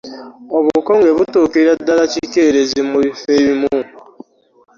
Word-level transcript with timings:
Obukonge 0.57 1.09
butuukira 1.17 1.71
ddala 1.79 2.03
kikeerezi 2.11 2.79
mu 2.89 2.97
bifo 3.03 3.27
ebimu. 3.39 3.77